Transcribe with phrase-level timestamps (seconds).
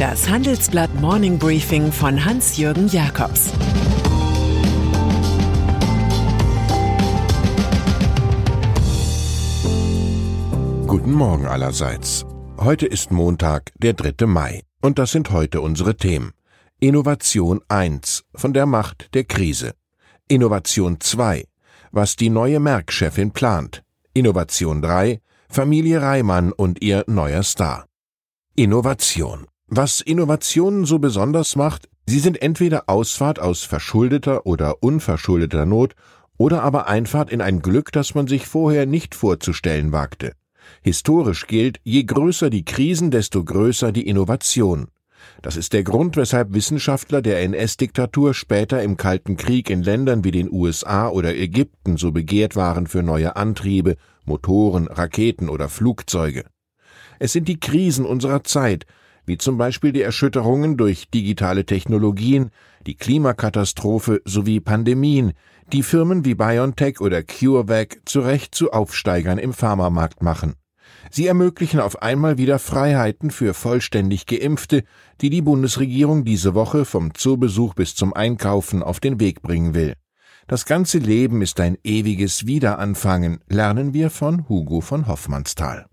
[0.00, 3.50] Das Handelsblatt Morning Briefing von Hans-Jürgen Jakobs
[10.86, 12.24] Guten Morgen allerseits.
[12.56, 14.24] Heute ist Montag, der 3.
[14.24, 14.62] Mai.
[14.80, 16.32] Und das sind heute unsere Themen.
[16.78, 19.74] Innovation 1 von der Macht der Krise.
[20.28, 21.44] Innovation 2
[21.92, 23.82] was die neue Merck-Chefin plant.
[24.14, 25.20] Innovation 3
[25.50, 27.84] Familie Reimann und ihr neuer Star.
[28.56, 29.49] Innovation.
[29.72, 35.94] Was Innovationen so besonders macht, sie sind entweder Ausfahrt aus verschuldeter oder unverschuldeter Not
[36.36, 40.32] oder aber Einfahrt in ein Glück, das man sich vorher nicht vorzustellen wagte.
[40.82, 44.88] Historisch gilt, je größer die Krisen, desto größer die Innovation.
[45.40, 50.32] Das ist der Grund, weshalb Wissenschaftler der NS-Diktatur später im Kalten Krieg in Ländern wie
[50.32, 53.94] den USA oder Ägypten so begehrt waren für neue Antriebe,
[54.24, 56.46] Motoren, Raketen oder Flugzeuge.
[57.20, 58.84] Es sind die Krisen unserer Zeit,
[59.26, 62.50] wie zum Beispiel die Erschütterungen durch digitale Technologien,
[62.86, 65.32] die Klimakatastrophe sowie Pandemien,
[65.72, 70.54] die Firmen wie BioNTech oder CureVac zu Recht zu Aufsteigern im Pharmamarkt machen.
[71.10, 74.84] Sie ermöglichen auf einmal wieder Freiheiten für vollständig Geimpfte,
[75.20, 79.94] die die Bundesregierung diese Woche vom Zoobesuch bis zum Einkaufen auf den Weg bringen will.
[80.46, 85.86] Das ganze Leben ist ein ewiges Wiederanfangen, lernen wir von Hugo von Hoffmannsthal.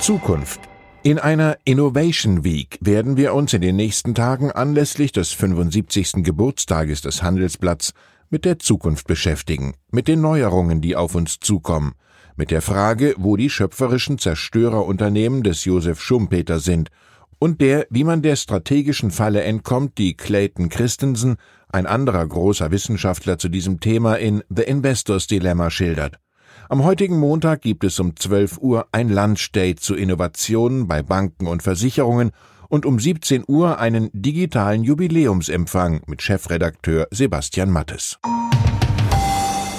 [0.00, 0.60] Zukunft
[1.04, 6.24] in einer Innovation Week werden wir uns in den nächsten Tagen anlässlich des 75.
[6.24, 7.92] Geburtstages des Handelsblatts
[8.30, 11.92] mit der Zukunft beschäftigen, mit den Neuerungen, die auf uns zukommen,
[12.36, 16.88] mit der Frage, wo die schöpferischen Zerstörerunternehmen des Josef Schumpeter sind
[17.38, 21.36] und der, wie man der strategischen Falle entkommt, die Clayton Christensen,
[21.68, 26.18] ein anderer großer Wissenschaftler zu diesem Thema in The Investors Dilemma schildert.
[26.68, 31.62] Am heutigen Montag gibt es um 12 Uhr ein Lunchdate zu Innovationen bei Banken und
[31.62, 32.30] Versicherungen
[32.68, 38.18] und um 17 Uhr einen digitalen Jubiläumsempfang mit Chefredakteur Sebastian Mattes.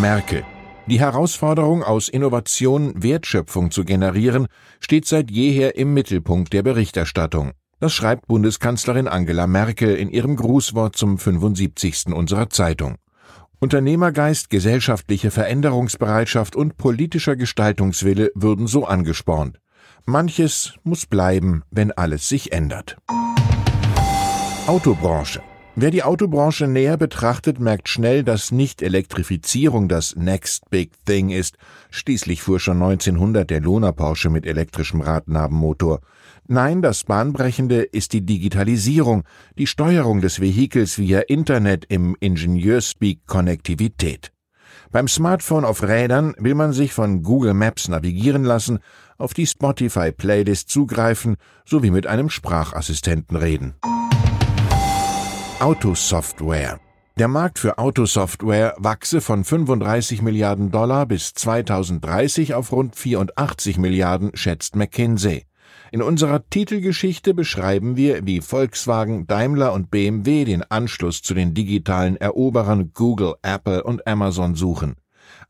[0.00, 0.44] Merkel
[0.88, 4.46] die Herausforderung, aus Innovation Wertschöpfung zu generieren,
[4.78, 7.54] steht seit jeher im Mittelpunkt der Berichterstattung.
[7.80, 12.06] Das schreibt Bundeskanzlerin Angela Merkel in ihrem Grußwort zum 75.
[12.14, 12.98] unserer Zeitung.
[13.58, 19.58] Unternehmergeist, gesellschaftliche Veränderungsbereitschaft und politischer Gestaltungswille würden so angespornt.
[20.04, 22.96] Manches muss bleiben, wenn alles sich ändert.
[24.66, 25.42] Autobranche
[25.78, 31.56] Wer die Autobranche näher betrachtet, merkt schnell, dass nicht Elektrifizierung das Next Big Thing ist.
[31.90, 36.00] Schließlich fuhr schon 1900 der Lohner Porsche mit elektrischem Radnabenmotor.
[36.48, 39.24] Nein, das Bahnbrechende ist die Digitalisierung,
[39.58, 44.30] die Steuerung des Vehikels via Internet im Ingenieurspeak Konnektivität.
[44.92, 48.78] Beim Smartphone auf Rädern will man sich von Google Maps navigieren lassen,
[49.18, 53.74] auf die Spotify Playlist zugreifen sowie mit einem Sprachassistenten reden.
[55.58, 56.78] Autosoftware.
[57.18, 64.30] Der Markt für Autosoftware wachse von 35 Milliarden Dollar bis 2030 auf rund 84 Milliarden,
[64.34, 65.46] schätzt McKinsey.
[65.92, 72.16] In unserer Titelgeschichte beschreiben wir, wie Volkswagen, Daimler und BMW den Anschluss zu den digitalen
[72.16, 74.96] Eroberern Google, Apple und Amazon suchen.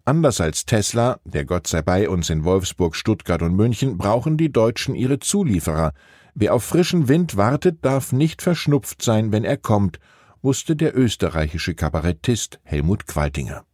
[0.04, 4.52] Anders als Tesla, der Gott sei bei uns in Wolfsburg, Stuttgart und München, brauchen die
[4.52, 5.92] Deutschen ihre Zulieferer,
[6.38, 9.98] Wer auf frischen Wind wartet, darf nicht verschnupft sein, wenn er kommt,
[10.42, 13.64] wusste der österreichische Kabarettist Helmut Qualtinger.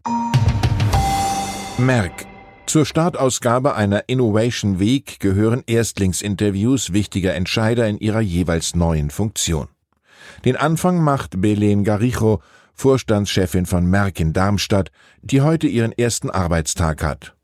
[1.77, 2.32] Merck
[2.67, 9.69] zur Startausgabe einer Innovation Week gehören Erstlingsinterviews wichtiger Entscheider in ihrer jeweils neuen Funktion.
[10.45, 12.41] Den Anfang macht Belen Garijo,
[12.75, 14.91] Vorstandschefin von Merck in Darmstadt,
[15.23, 17.35] die heute ihren ersten Arbeitstag hat.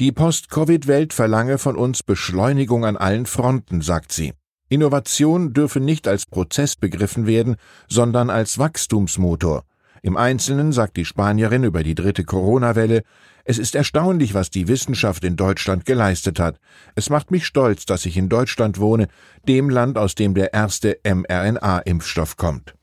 [0.00, 4.32] Die Post-Covid-Welt verlange von uns Beschleunigung an allen Fronten, sagt sie.
[4.68, 7.56] Innovation dürfe nicht als Prozess begriffen werden,
[7.88, 9.64] sondern als Wachstumsmotor.
[10.04, 13.04] Im Einzelnen sagt die Spanierin über die dritte Corona-Welle,
[13.46, 16.60] es ist erstaunlich, was die Wissenschaft in Deutschland geleistet hat.
[16.94, 19.08] Es macht mich stolz, dass ich in Deutschland wohne,
[19.48, 22.74] dem Land, aus dem der erste mRNA-Impfstoff kommt.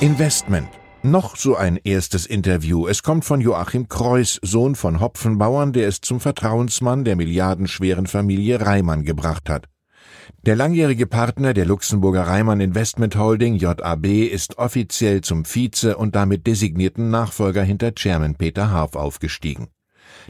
[0.00, 0.70] Investment.
[1.02, 2.88] Noch so ein erstes Interview.
[2.88, 8.62] Es kommt von Joachim Kreuß, Sohn von Hopfenbauern, der es zum Vertrauensmann der milliardenschweren Familie
[8.62, 9.66] Reimann gebracht hat.
[10.42, 16.46] Der langjährige Partner der Luxemburger Reimann Investment Holding JAB ist offiziell zum Vize und damit
[16.46, 19.68] designierten Nachfolger hinter Chairman Peter Harf aufgestiegen.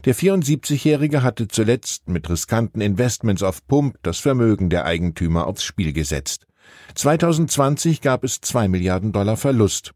[0.03, 5.93] Der 74-Jährige hatte zuletzt mit riskanten Investments auf Pump das Vermögen der Eigentümer aufs Spiel
[5.93, 6.47] gesetzt.
[6.95, 9.91] 2020 gab es zwei Milliarden Dollar Verlust.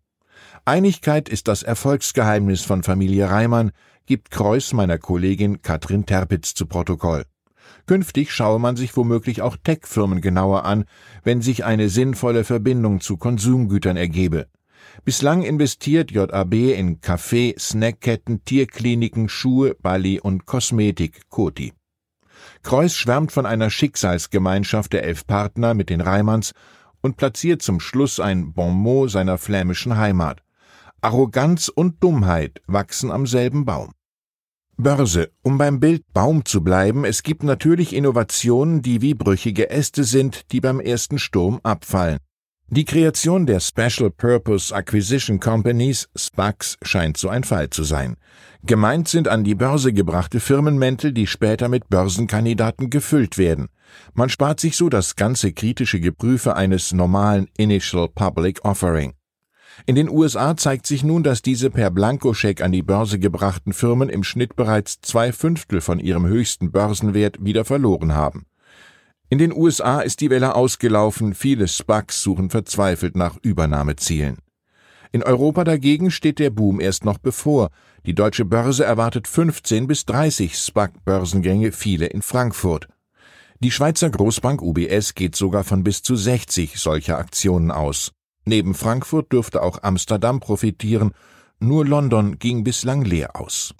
[0.65, 3.71] Einigkeit ist das Erfolgsgeheimnis von Familie Reimann,
[4.05, 7.25] gibt Kreuz meiner Kollegin Katrin Terpitz zu Protokoll.
[7.85, 10.85] Künftig schaue man sich womöglich auch Tech-Firmen genauer an,
[11.23, 14.47] wenn sich eine sinnvolle Verbindung zu Konsumgütern ergebe.
[15.05, 21.73] Bislang investiert JAB in Kaffee, Snackketten, Tierkliniken, Schuhe, Bali und Kosmetik, Koti.
[22.63, 26.53] Kreuz schwärmt von einer Schicksalsgemeinschaft der elf Partner mit den Reimanns
[27.01, 30.43] und platziert zum Schluss ein Bonmot seiner flämischen Heimat.
[31.01, 33.93] Arroganz und Dummheit wachsen am selben Baum.
[34.81, 35.29] Börse.
[35.41, 40.53] Um beim Bild Baum zu bleiben, es gibt natürlich Innovationen, die wie brüchige Äste sind,
[40.53, 42.19] die beim ersten Sturm abfallen.
[42.69, 48.15] Die Kreation der Special Purpose Acquisition Companies, SPACs, scheint so ein Fall zu sein.
[48.63, 53.67] Gemeint sind an die Börse gebrachte Firmenmäntel, die später mit Börsenkandidaten gefüllt werden.
[54.13, 59.13] Man spart sich so das ganze kritische Geprüfe eines normalen Initial Public Offering.
[59.85, 64.09] In den USA zeigt sich nun, dass diese per Blankoscheck an die Börse gebrachten Firmen
[64.09, 68.45] im Schnitt bereits zwei Fünftel von ihrem höchsten Börsenwert wieder verloren haben.
[69.29, 74.37] In den USA ist die Welle ausgelaufen, viele SPACs suchen verzweifelt nach Übernahmezielen.
[75.11, 77.69] In Europa dagegen steht der Boom erst noch bevor.
[78.05, 82.87] Die deutsche Börse erwartet 15 bis 30 SPAC-Börsengänge, viele in Frankfurt.
[83.59, 88.11] Die Schweizer Großbank UBS geht sogar von bis zu 60 solcher Aktionen aus.
[88.49, 91.11] Neben Frankfurt dürfte auch Amsterdam profitieren,
[91.59, 93.75] nur London ging bislang leer aus.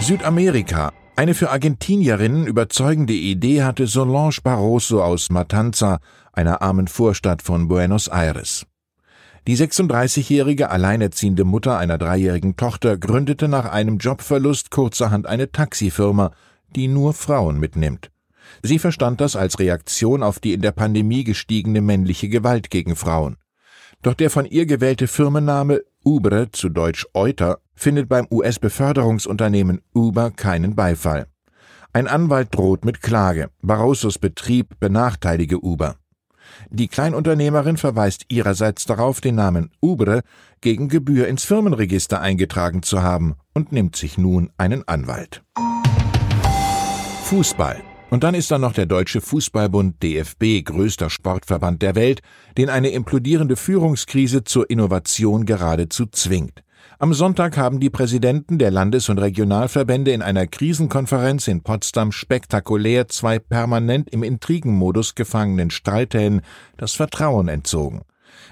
[0.00, 5.98] Südamerika eine für Argentinierinnen überzeugende Idee hatte Solange Barroso aus Matanza,
[6.32, 8.64] einer armen Vorstadt von Buenos Aires.
[9.46, 16.30] Die 36-jährige alleinerziehende Mutter einer dreijährigen Tochter gründete nach einem Jobverlust kurzerhand eine Taxifirma,
[16.74, 18.10] die nur Frauen mitnimmt.
[18.62, 23.36] Sie verstand das als Reaktion auf die in der Pandemie gestiegene männliche Gewalt gegen Frauen.
[24.02, 30.74] Doch der von ihr gewählte Firmenname Ubre, zu Deutsch Euter, findet beim US-Beförderungsunternehmen Uber keinen
[30.74, 31.26] Beifall.
[31.92, 33.50] Ein Anwalt droht mit Klage.
[33.62, 35.96] Barrosos Betrieb benachteilige Uber.
[36.70, 40.22] Die Kleinunternehmerin verweist ihrerseits darauf, den Namen Ubre
[40.60, 45.42] gegen Gebühr ins Firmenregister eingetragen zu haben und nimmt sich nun einen Anwalt.
[47.24, 47.82] Fußball.
[48.08, 52.20] Und dann ist da noch der Deutsche Fußballbund DFB, größter Sportverband der Welt,
[52.56, 56.62] den eine implodierende Führungskrise zur Innovation geradezu zwingt.
[56.98, 63.08] Am Sonntag haben die Präsidenten der Landes- und Regionalverbände in einer Krisenkonferenz in Potsdam spektakulär
[63.08, 66.40] zwei permanent im Intrigenmodus gefangenen Streithähnen
[66.78, 68.02] das Vertrauen entzogen.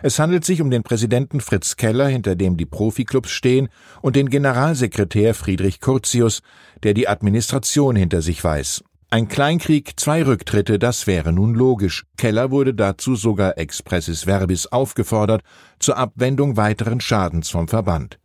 [0.03, 3.69] Es handelt sich um den Präsidenten Fritz Keller, hinter dem die Profiklubs stehen,
[4.03, 6.43] und den Generalsekretär Friedrich Curtius,
[6.83, 8.83] der die Administration hinter sich weiß.
[9.15, 12.05] Ein Kleinkrieg, zwei Rücktritte, das wäre nun logisch.
[12.17, 15.43] Keller wurde dazu sogar expressis verbis aufgefordert
[15.79, 18.19] zur Abwendung weiteren Schadens vom Verband.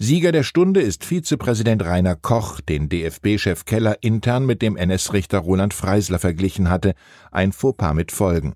[0.00, 5.72] Sieger der Stunde ist Vizepräsident Rainer Koch, den DFB-Chef Keller intern mit dem NS-Richter Roland
[5.72, 6.94] Freisler verglichen hatte,
[7.30, 8.54] ein Fauxpas mit Folgen.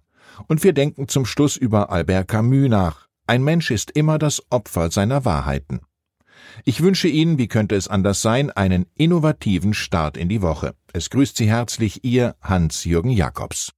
[0.49, 3.07] Und wir denken zum Schluss über Albert Camus nach.
[3.29, 5.79] Ein Mensch ist immer das Opfer seiner Wahrheiten.
[6.65, 10.75] Ich wünsche Ihnen, wie könnte es anders sein, einen innovativen Start in die Woche.
[10.93, 13.73] Es grüßt Sie herzlich Ihr Hans-Jürgen Jakobs.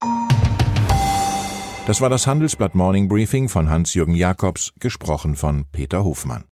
[1.87, 6.45] Das war das Handelsblatt Morning Briefing von Hans-Jürgen Jakobs, gesprochen von Peter Hofmann.